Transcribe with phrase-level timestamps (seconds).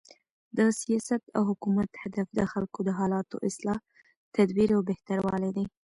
[0.57, 3.79] د سیاست او حکومت هدف د خلکو د حالاتو، اصلاح،
[4.35, 5.65] تدبیر او بهتروالی دئ.